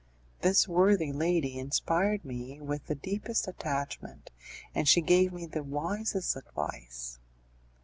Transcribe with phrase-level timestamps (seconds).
[0.39, 4.31] This worthy lady inspired me with the deepest attachment,
[4.73, 7.19] and she gave me the wisest advice.